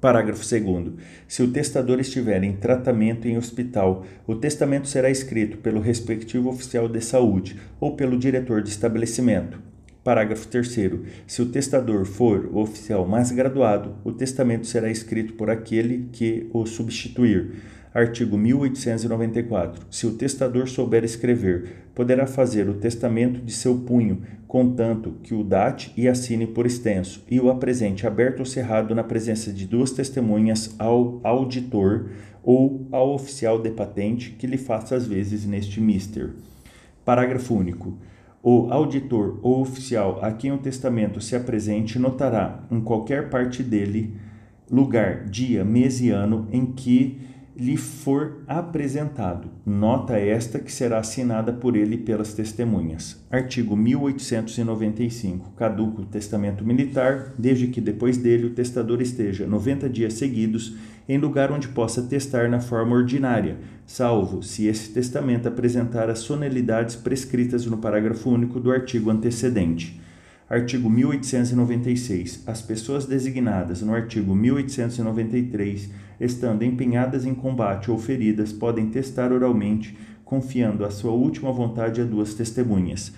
Parágrafo 0.00 0.48
2. 0.48 0.92
Se 1.26 1.42
o 1.42 1.50
testador 1.50 1.98
estiver 1.98 2.44
em 2.44 2.52
tratamento 2.52 3.26
em 3.26 3.36
hospital, 3.36 4.06
o 4.28 4.36
testamento 4.36 4.86
será 4.86 5.10
escrito 5.10 5.58
pelo 5.58 5.80
respectivo 5.80 6.48
oficial 6.48 6.88
de 6.88 7.00
saúde 7.00 7.58
ou 7.80 7.96
pelo 7.96 8.16
diretor 8.16 8.62
de 8.62 8.68
estabelecimento. 8.68 9.60
Parágrafo 10.06 10.46
3. 10.46 10.68
Se 11.26 11.42
o 11.42 11.46
testador 11.46 12.04
for 12.04 12.48
o 12.52 12.60
oficial 12.60 13.04
mais 13.08 13.32
graduado, 13.32 13.96
o 14.04 14.12
testamento 14.12 14.64
será 14.64 14.88
escrito 14.88 15.32
por 15.32 15.50
aquele 15.50 16.08
que 16.12 16.48
o 16.52 16.64
substituir. 16.64 17.54
Artigo 17.92 18.38
1894. 18.38 19.84
Se 19.90 20.06
o 20.06 20.12
testador 20.12 20.68
souber 20.68 21.02
escrever, 21.02 21.88
poderá 21.92 22.24
fazer 22.24 22.68
o 22.68 22.74
testamento 22.74 23.40
de 23.40 23.52
seu 23.52 23.78
punho, 23.78 24.22
contanto 24.46 25.16
que 25.24 25.34
o 25.34 25.42
date 25.42 25.92
e 25.96 26.06
assine 26.06 26.46
por 26.46 26.66
extenso, 26.66 27.24
e 27.28 27.40
o 27.40 27.50
apresente 27.50 28.06
aberto 28.06 28.38
ou 28.38 28.46
cerrado 28.46 28.94
na 28.94 29.02
presença 29.02 29.52
de 29.52 29.66
duas 29.66 29.90
testemunhas 29.90 30.72
ao 30.78 31.20
auditor 31.24 32.10
ou 32.44 32.86
ao 32.92 33.12
oficial 33.12 33.60
de 33.60 33.70
patente 33.70 34.30
que 34.38 34.46
lhe 34.46 34.56
faça 34.56 34.94
as 34.94 35.04
vezes 35.04 35.44
neste 35.44 35.80
mister. 35.80 36.30
Parágrafo 37.04 37.52
único. 37.56 37.98
O 38.48 38.68
auditor 38.70 39.40
ou 39.42 39.60
oficial 39.60 40.20
a 40.22 40.30
quem 40.30 40.52
o 40.52 40.58
testamento 40.58 41.20
se 41.20 41.34
apresente 41.34 41.98
notará, 41.98 42.64
em 42.70 42.80
qualquer 42.80 43.28
parte 43.28 43.60
dele, 43.60 44.14
lugar, 44.70 45.24
dia, 45.24 45.64
mês 45.64 46.00
e 46.00 46.10
ano 46.10 46.46
em 46.52 46.64
que 46.64 47.18
lhe 47.56 47.76
for 47.76 48.44
apresentado. 48.46 49.48
Nota 49.66 50.16
esta 50.16 50.60
que 50.60 50.70
será 50.70 50.98
assinada 50.98 51.52
por 51.52 51.74
ele 51.74 51.98
pelas 51.98 52.34
testemunhas. 52.34 53.20
Artigo 53.28 53.76
1895. 53.76 55.50
Caduca 55.56 56.02
o 56.02 56.06
testamento 56.06 56.64
militar, 56.64 57.32
desde 57.36 57.66
que 57.66 57.80
depois 57.80 58.16
dele 58.16 58.46
o 58.46 58.54
testador 58.54 59.02
esteja 59.02 59.44
90 59.44 59.88
dias 59.88 60.12
seguidos 60.12 60.76
em 61.08 61.18
lugar 61.18 61.52
onde 61.52 61.68
possa 61.68 62.02
testar 62.02 62.48
na 62.48 62.60
forma 62.60 62.96
ordinária, 62.96 63.58
salvo 63.86 64.42
se 64.42 64.66
esse 64.66 64.90
testamento 64.90 65.46
apresentar 65.46 66.10
as 66.10 66.18
sonalidades 66.18 66.96
prescritas 66.96 67.64
no 67.66 67.78
parágrafo 67.78 68.30
único 68.30 68.58
do 68.58 68.72
artigo 68.72 69.10
antecedente. 69.10 70.00
Artigo 70.48 70.88
1896. 70.88 72.44
As 72.46 72.62
pessoas 72.62 73.04
designadas 73.04 73.82
no 73.82 73.92
artigo 73.92 74.34
1893, 74.34 75.90
estando 76.20 76.64
empenhadas 76.64 77.26
em 77.26 77.34
combate 77.34 77.90
ou 77.90 77.98
feridas, 77.98 78.52
podem 78.52 78.88
testar 78.88 79.32
oralmente, 79.32 79.96
confiando 80.24 80.84
a 80.84 80.90
sua 80.90 81.10
última 81.10 81.52
vontade 81.52 82.00
a 82.00 82.04
duas 82.04 82.34
testemunhas. 82.34 83.12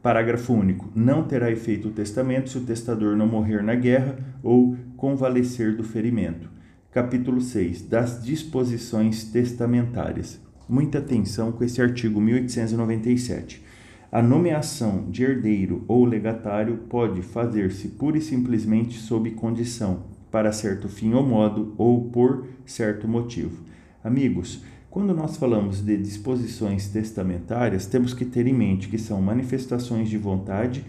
Parágrafo 0.00 0.52
único. 0.54 0.88
Não 0.94 1.24
terá 1.24 1.50
efeito 1.50 1.88
o 1.88 1.92
testamento 1.92 2.50
se 2.50 2.58
o 2.58 2.62
testador 2.62 3.16
não 3.16 3.26
morrer 3.26 3.62
na 3.62 3.74
guerra 3.74 4.16
ou 4.40 4.76
convalescer 4.96 5.76
do 5.76 5.82
ferimento. 5.82 6.48
Capítulo 6.90 7.38
6 7.38 7.82
das 7.82 8.24
disposições 8.24 9.24
testamentárias. 9.24 10.40
Muita 10.66 11.00
atenção 11.00 11.52
com 11.52 11.62
esse 11.62 11.82
artigo 11.82 12.18
1897. 12.18 13.62
A 14.10 14.22
nomeação 14.22 15.04
de 15.10 15.22
herdeiro 15.22 15.84
ou 15.86 16.06
legatário 16.06 16.78
pode 16.88 17.20
fazer-se 17.20 17.88
pura 17.88 18.16
e 18.16 18.22
simplesmente 18.22 18.98
sob 18.98 19.30
condição, 19.32 20.04
para 20.30 20.50
certo 20.50 20.88
fim 20.88 21.12
ou 21.12 21.22
modo, 21.22 21.74
ou 21.76 22.08
por 22.08 22.46
certo 22.64 23.06
motivo. 23.06 23.62
Amigos, 24.02 24.64
quando 24.90 25.12
nós 25.12 25.36
falamos 25.36 25.84
de 25.84 25.94
disposições 25.98 26.88
testamentárias, 26.88 27.84
temos 27.84 28.14
que 28.14 28.24
ter 28.24 28.46
em 28.46 28.54
mente 28.54 28.88
que 28.88 28.96
são 28.96 29.20
manifestações 29.20 30.08
de 30.08 30.16
vontade 30.16 30.86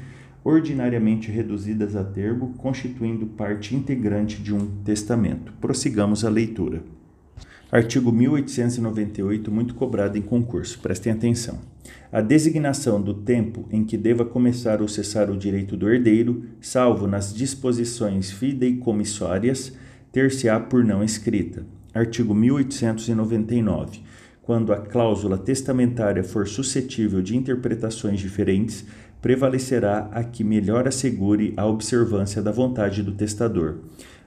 ordinariamente 0.49 1.29
reduzidas 1.29 1.95
a 1.95 2.03
termo, 2.03 2.55
constituindo 2.57 3.27
parte 3.27 3.75
integrante 3.75 4.41
de 4.41 4.53
um 4.53 4.65
testamento. 4.83 5.53
Prossigamos 5.61 6.25
a 6.25 6.29
leitura. 6.29 6.81
Artigo 7.71 8.11
1898, 8.11 9.51
muito 9.51 9.75
cobrado 9.75 10.17
em 10.17 10.23
concurso. 10.23 10.79
Prestem 10.79 11.13
atenção. 11.13 11.59
A 12.11 12.19
designação 12.19 12.99
do 12.99 13.13
tempo 13.13 13.67
em 13.71 13.83
que 13.83 13.95
deva 13.95 14.25
começar 14.25 14.81
ou 14.81 14.87
cessar 14.87 15.29
o 15.29 15.37
direito 15.37 15.77
do 15.77 15.87
herdeiro, 15.87 16.43
salvo 16.59 17.05
nas 17.05 17.31
disposições 17.31 18.31
fideicomissórias, 18.31 19.71
ter-se-á 20.11 20.59
por 20.59 20.83
não 20.83 21.03
escrita. 21.03 21.63
Artigo 21.93 22.33
1899. 22.33 23.99
Quando 24.41 24.73
a 24.73 24.77
cláusula 24.77 25.37
testamentária 25.37 26.23
for 26.23 26.47
suscetível 26.47 27.21
de 27.21 27.37
interpretações 27.37 28.19
diferentes, 28.19 28.83
prevalecerá 29.21 30.09
a 30.11 30.23
que 30.23 30.43
melhor 30.43 30.87
assegure 30.87 31.53
a 31.57 31.65
observância 31.65 32.41
da 32.41 32.51
vontade 32.51 33.03
do 33.03 33.11
testador. 33.11 33.79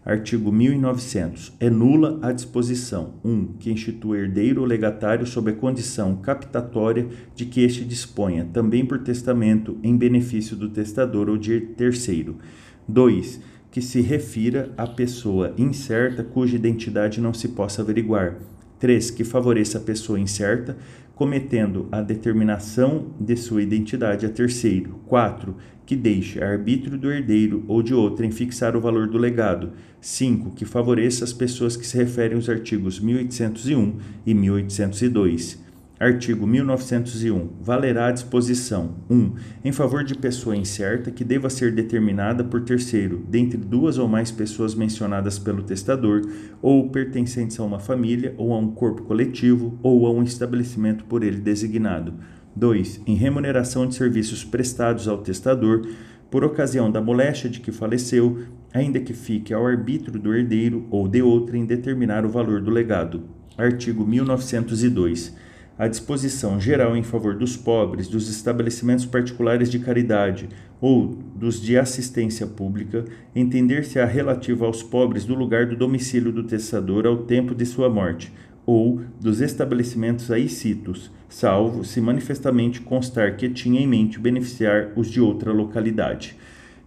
Artigo 0.05 0.51
1900. 0.51 1.53
É 1.61 1.71
nula 1.71 2.19
a 2.23 2.33
disposição 2.33 3.15
1. 3.25 3.31
Um, 3.31 3.47
que 3.59 3.71
institui 3.71 4.19
herdeiro 4.19 4.61
ou 4.61 4.67
legatário 4.67 5.25
sob 5.25 5.53
a 5.53 5.55
condição 5.55 6.17
captatória 6.17 7.07
de 7.37 7.47
que 7.47 7.61
este 7.63 7.85
disponha, 7.85 8.49
também 8.53 8.85
por 8.85 8.99
testamento, 8.99 9.79
em 9.81 9.97
benefício 9.97 10.57
do 10.57 10.69
testador 10.69 11.29
ou 11.29 11.39
de 11.39 11.61
terceiro. 11.61 12.39
2. 12.89 13.41
Que 13.71 13.81
se 13.81 14.01
refira 14.01 14.73
à 14.77 14.89
pessoa 14.89 15.55
incerta 15.57 16.25
cuja 16.25 16.57
identidade 16.57 17.21
não 17.21 17.33
se 17.33 17.49
possa 17.49 17.81
averiguar. 17.81 18.39
3. 18.81 19.13
Que 19.13 19.23
favoreça 19.23 19.79
a 19.79 19.83
pessoa 19.83 20.19
incerta 20.19 20.77
cometendo 21.23 21.87
a 21.93 22.01
determinação 22.01 23.15
de 23.21 23.37
sua 23.37 23.63
identidade 23.63 24.27
a 24.27 24.29
terceiro. 24.29 24.99
4. 25.07 25.55
Que 25.87 25.95
deixe 25.95 26.43
a 26.43 26.51
arbítrio 26.51 26.99
do 26.99 27.13
herdeiro 27.13 27.65
ou 27.69 27.81
de 27.81 27.95
outrem 27.95 28.33
fixar 28.33 28.75
o 28.75 28.81
valor 28.81 29.07
do 29.07 29.19
legado. 29.19 29.71
5. 30.01 30.51
Que 30.51 30.65
favoreça 30.65 31.23
as 31.23 31.33
pessoas 31.33 31.77
que 31.77 31.87
se 31.87 31.97
referem 31.97 32.35
aos 32.35 32.49
artigos 32.49 32.99
1801 32.99 33.99
e 34.27 34.35
1802. 34.35 35.63
Artigo 36.03 36.49
1901. 36.49 37.51
Valerá 37.61 38.09
a 38.09 38.11
disposição 38.11 38.97
1. 39.09 39.15
Um, 39.15 39.35
em 39.65 39.71
favor 39.71 40.03
de 40.03 40.17
pessoa 40.17 40.57
incerta 40.57 41.13
que 41.13 41.23
deva 41.23 41.49
ser 41.49 41.71
determinada 41.71 42.43
por 42.43 42.63
terceiro, 42.63 43.25
dentre 43.29 43.57
duas 43.57 43.99
ou 43.99 44.09
mais 44.09 44.33
pessoas 44.33 44.75
mencionadas 44.75 45.39
pelo 45.39 45.63
testador, 45.63 46.23
ou 46.61 46.91
pertencentes 46.91 47.61
a 47.61 47.63
uma 47.63 47.79
família, 47.79 48.35
ou 48.37 48.53
a 48.53 48.59
um 48.59 48.73
corpo 48.73 49.05
coletivo, 49.05 49.79
ou 49.81 50.05
a 50.05 50.11
um 50.11 50.25
estabelecimento 50.25 51.05
por 51.05 51.23
ele 51.23 51.39
designado. 51.39 52.15
2. 52.57 53.03
Em 53.07 53.15
remuneração 53.15 53.87
de 53.87 53.95
serviços 53.95 54.45
prestados 54.45 55.07
ao 55.07 55.19
testador, 55.19 55.87
por 56.29 56.43
ocasião 56.43 56.91
da 56.91 57.01
moléstia 57.01 57.49
de 57.49 57.61
que 57.61 57.71
faleceu, 57.71 58.41
ainda 58.75 58.99
que 58.99 59.15
fique 59.15 59.55
ao 59.55 59.65
arbítrio 59.65 60.19
do 60.19 60.35
herdeiro 60.35 60.85
ou 60.91 61.07
de 61.07 61.23
outrem 61.23 61.65
determinar 61.65 62.27
o 62.27 62.29
valor 62.29 62.61
do 62.61 62.73
legado. 62.73 63.23
Artigo 63.57 64.05
1902 64.05 65.52
a 65.79 65.89
disposição 65.89 66.61
geral 66.61 66.97
em 66.97 67.03
favor 67.03 67.35
dos 67.35 67.57
pobres, 67.57 68.09
dos 68.09 68.29
estabelecimentos 68.29 69.07
particulares 69.07 69.71
de 69.71 69.79
caridade 69.79 70.49
ou 70.81 71.19
dos 71.35 71.61
de 71.61 71.79
assistência 71.79 72.47
pública, 72.47 73.05
entender-se-á 73.35 74.05
relativa 74.05 74.67
aos 74.67 74.83
pobres 74.83 75.25
do 75.25 75.35
lugar 75.35 75.67
do 75.67 75.77
domicílio 75.77 76.33
do 76.33 76.43
testador 76.43 77.07
ao 77.07 77.19
tempo 77.19 77.55
de 77.55 77.65
sua 77.65 77.89
morte, 77.89 78.33
ou 78.67 79.01
dos 79.21 79.41
estabelecimentos 79.41 80.31
aí 80.31 80.49
citos, 80.49 81.11
salvo 81.29 81.85
se 81.85 82.01
manifestamente 82.01 82.81
constar 82.81 83.37
que 83.37 83.49
tinha 83.49 83.81
em 83.81 83.87
mente 83.87 84.19
beneficiar 84.19 84.93
os 84.97 85.11
de 85.11 85.21
outra 85.21 85.53
localidade. 85.53 86.37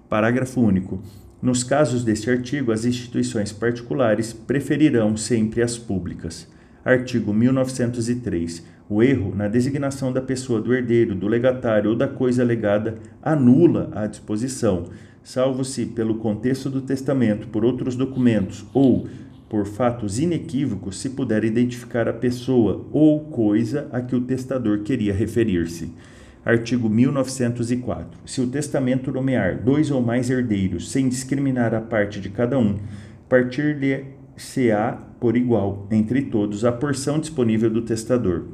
Parágrafo 0.08 0.62
único. 0.62 1.02
Nos 1.41 1.63
casos 1.63 2.04
deste 2.04 2.30
artigo, 2.30 2.71
as 2.71 2.86
instituições 2.86 3.52
particulares 3.52 4.32
preferirão 4.32 5.17
sempre 5.17 5.62
as 5.62 5.78
públicas. 5.78 6.48
Artigo 6.84 7.34
1903 7.34 8.74
o 8.89 9.02
erro 9.02 9.34
na 9.36 9.48
designação 9.48 10.13
da 10.13 10.21
pessoa 10.21 10.62
do 10.62 10.74
herdeiro, 10.74 11.15
do 11.15 11.28
legatário 11.28 11.89
ou 11.89 11.95
da 11.95 12.08
coisa 12.08 12.43
legada 12.43 12.98
anula 13.21 13.89
a 13.93 14.06
disposição, 14.06 14.86
salvo 15.24 15.65
se, 15.65 15.88
pelo 15.88 16.15
contexto 16.15 16.69
do 16.69 16.82
testamento, 16.82 17.48
por 17.48 17.65
outros 17.65 17.95
documentos 17.95 18.65
ou 18.74 19.08
por 19.50 19.65
fatos 19.65 20.19
inequívocos, 20.19 21.00
se 21.00 21.10
puder 21.10 21.43
identificar 21.43 22.08
a 22.08 22.13
pessoa 22.13 22.86
ou 22.91 23.21
coisa 23.21 23.88
a 23.91 24.02
que 24.02 24.15
o 24.15 24.21
testador 24.21 24.80
queria 24.82 25.13
referir-se. 25.13 25.91
Artigo 26.43 26.88
1904. 26.88 28.19
Se 28.24 28.39
o 28.39 28.48
testamento 28.48 29.12
nomear 29.12 29.58
dois 29.58 29.89
ou 29.89 30.00
mais 30.00 30.30
herdeiros, 30.30 30.91
sem 30.91 31.10
discriminar 31.10 31.74
a 31.74 31.82
parte 31.82 32.19
de 32.19 32.30
cada 32.30 32.60
um, 32.60 32.76
partir-lhe-se-á 33.28 34.91
por 35.19 35.36
igual 35.36 35.88
entre 35.89 36.21
todos 36.24 36.63
a 36.63 36.71
porção 36.71 37.19
disponível 37.19 37.69
do 37.69 37.82
testador. 37.82 38.45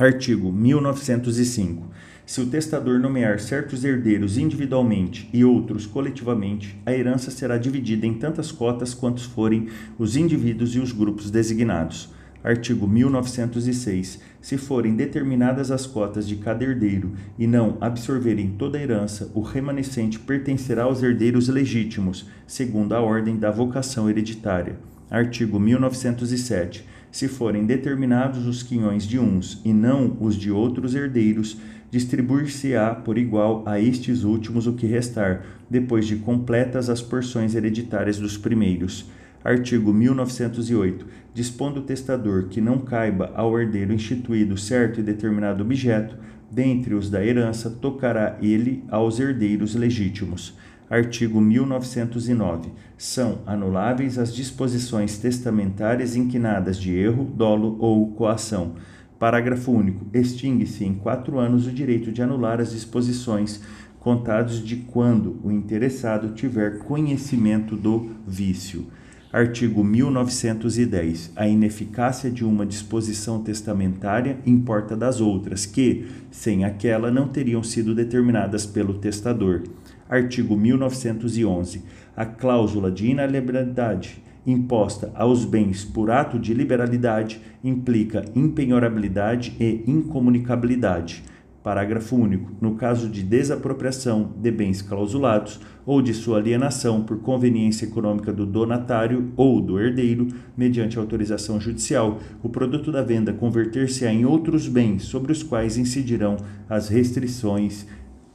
Artigo 0.00 0.52
1905. 0.52 1.90
Se 2.24 2.40
o 2.40 2.46
testador 2.46 3.00
nomear 3.00 3.40
certos 3.40 3.82
herdeiros 3.84 4.38
individualmente 4.38 5.28
e 5.32 5.44
outros 5.44 5.86
coletivamente, 5.86 6.80
a 6.86 6.92
herança 6.92 7.32
será 7.32 7.58
dividida 7.58 8.06
em 8.06 8.14
tantas 8.14 8.52
cotas 8.52 8.94
quantos 8.94 9.24
forem 9.24 9.66
os 9.98 10.14
indivíduos 10.14 10.76
e 10.76 10.78
os 10.78 10.92
grupos 10.92 11.32
designados. 11.32 12.10
Artigo 12.44 12.86
1906. 12.86 14.20
Se 14.40 14.56
forem 14.56 14.94
determinadas 14.94 15.72
as 15.72 15.84
cotas 15.84 16.28
de 16.28 16.36
cada 16.36 16.62
herdeiro 16.62 17.14
e 17.36 17.48
não 17.48 17.76
absorverem 17.80 18.54
toda 18.56 18.78
a 18.78 18.80
herança, 18.80 19.32
o 19.34 19.40
remanescente 19.40 20.16
pertencerá 20.16 20.84
aos 20.84 21.02
herdeiros 21.02 21.48
legítimos, 21.48 22.24
segundo 22.46 22.92
a 22.92 23.00
ordem 23.00 23.36
da 23.36 23.50
vocação 23.50 24.08
hereditária. 24.08 24.76
Artigo 25.10 25.58
1907 25.58 26.86
se 27.10 27.28
forem 27.28 27.64
determinados 27.64 28.46
os 28.46 28.62
quinhões 28.62 29.04
de 29.06 29.18
uns 29.18 29.60
e 29.64 29.72
não 29.72 30.16
os 30.20 30.36
de 30.36 30.50
outros 30.50 30.94
herdeiros, 30.94 31.58
distribuir-se-á 31.90 32.94
por 32.94 33.16
igual 33.16 33.62
a 33.66 33.80
estes 33.80 34.24
últimos 34.24 34.66
o 34.66 34.74
que 34.74 34.86
restar, 34.86 35.42
depois 35.70 36.06
de 36.06 36.16
completas 36.16 36.90
as 36.90 37.00
porções 37.00 37.54
hereditárias 37.54 38.18
dos 38.18 38.36
primeiros. 38.36 39.06
Artigo 39.42 39.92
1908. 39.92 41.06
Dispondo 41.32 41.80
o 41.80 41.82
testador 41.82 42.48
que 42.48 42.60
não 42.60 42.78
caiba 42.78 43.32
ao 43.34 43.58
herdeiro 43.58 43.92
instituído 43.92 44.56
certo 44.56 45.00
e 45.00 45.02
determinado 45.02 45.62
objeto, 45.62 46.16
dentre 46.50 46.94
os 46.94 47.08
da 47.08 47.24
herança, 47.24 47.70
tocará 47.70 48.36
ele 48.42 48.84
aos 48.90 49.20
herdeiros 49.20 49.74
legítimos. 49.74 50.56
Artigo 50.90 51.38
1909. 51.38 52.70
São 52.96 53.40
anuláveis 53.44 54.18
as 54.18 54.34
disposições 54.34 55.18
testamentárias 55.18 56.16
inquinadas 56.16 56.78
de 56.78 56.94
erro, 56.96 57.24
dolo 57.24 57.76
ou 57.78 58.10
coação. 58.12 58.72
Parágrafo 59.18 59.70
único. 59.70 60.06
Extingue-se 60.14 60.86
em 60.86 60.94
quatro 60.94 61.38
anos 61.38 61.66
o 61.66 61.72
direito 61.72 62.10
de 62.10 62.22
anular 62.22 62.58
as 62.58 62.70
disposições 62.70 63.62
contados 64.00 64.64
de 64.64 64.76
quando 64.76 65.38
o 65.44 65.52
interessado 65.52 66.30
tiver 66.30 66.78
conhecimento 66.78 67.76
do 67.76 68.12
vício. 68.26 68.86
Artigo 69.30 69.84
1910. 69.84 71.32
A 71.36 71.46
ineficácia 71.46 72.30
de 72.30 72.46
uma 72.46 72.64
disposição 72.64 73.42
testamentária 73.42 74.38
importa 74.46 74.96
das 74.96 75.20
outras 75.20 75.66
que, 75.66 76.06
sem 76.30 76.64
aquela, 76.64 77.10
não 77.10 77.28
teriam 77.28 77.62
sido 77.62 77.94
determinadas 77.94 78.64
pelo 78.64 78.94
testador. 78.94 79.64
Artigo 80.08 80.56
1911. 80.56 81.82
A 82.16 82.24
cláusula 82.24 82.90
de 82.90 83.06
inalienabilidade 83.08 84.22
imposta 84.46 85.12
aos 85.14 85.44
bens 85.44 85.84
por 85.84 86.10
ato 86.10 86.38
de 86.38 86.54
liberalidade 86.54 87.40
implica 87.62 88.24
impenhorabilidade 88.34 89.54
e 89.60 89.84
incomunicabilidade. 89.86 91.22
Parágrafo 91.62 92.16
único. 92.16 92.52
No 92.58 92.76
caso 92.76 93.10
de 93.10 93.22
desapropriação 93.22 94.32
de 94.38 94.50
bens 94.50 94.80
clausulados 94.80 95.60
ou 95.84 96.00
de 96.00 96.14
sua 96.14 96.38
alienação 96.38 97.02
por 97.02 97.18
conveniência 97.18 97.84
econômica 97.84 98.32
do 98.32 98.46
donatário 98.46 99.32
ou 99.36 99.60
do 99.60 99.78
herdeiro, 99.78 100.28
mediante 100.56 100.98
autorização 100.98 101.60
judicial, 101.60 102.20
o 102.42 102.48
produto 102.48 102.90
da 102.90 103.02
venda 103.02 103.34
converter-se-á 103.34 104.10
em 104.10 104.24
outros 104.24 104.66
bens 104.66 105.02
sobre 105.02 105.32
os 105.32 105.42
quais 105.42 105.76
incidirão 105.76 106.38
as 106.70 106.88
restrições 106.88 107.86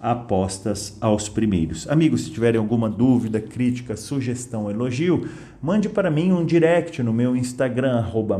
apostas 0.04 0.98
aos 1.00 1.30
primeiros. 1.30 1.90
Amigos, 1.90 2.26
se 2.26 2.32
tiverem 2.32 2.60
alguma 2.60 2.90
dúvida, 2.90 3.40
crítica, 3.40 3.96
sugestão, 3.96 4.70
elogio, 4.70 5.30
mande 5.62 5.88
para 5.88 6.12
mim 6.12 6.34
um 6.34 6.44
direct 6.44 7.02
no 7.02 7.14
meu 7.14 7.38
Instagram, 7.38 8.00
arroba 8.00 8.38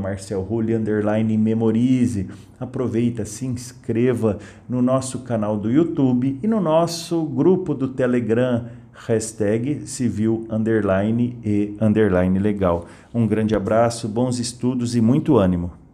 memorize. 1.38 2.28
Aproveita, 2.60 3.24
se 3.24 3.46
inscreva 3.46 4.40
no 4.68 4.82
nosso 4.82 5.20
canal 5.20 5.58
do 5.58 5.72
YouTube 5.72 6.38
e 6.44 6.48
no 6.48 6.60
nosso 6.60 7.24
grupo 7.24 7.74
do 7.74 7.88
Telegram, 7.88 8.66
hashtag 8.92 9.88
civil 9.88 10.46
underline 10.50 11.38
e 11.46 11.76
underline 11.80 12.38
legal. 12.40 12.86
Um 13.14 13.26
grande 13.26 13.56
abraço, 13.56 14.10
bons 14.10 14.38
estudos 14.38 14.98
e 14.98 15.02
muito 15.02 15.38
ânimo. 15.38 15.74